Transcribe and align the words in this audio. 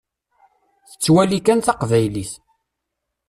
Tettwali 0.89 1.39
kan 1.45 1.59
taqbaylit. 1.65 2.31